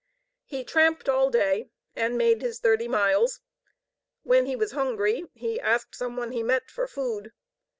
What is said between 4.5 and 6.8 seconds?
was hungry, he asked some one he met